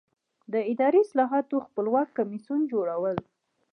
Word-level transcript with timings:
د 0.53 0.55
اداري 0.71 0.99
اصلاحاتو 1.05 1.63
خپلواک 1.65 2.07
کمیسیون 2.19 2.61
جوړول. 2.71 3.17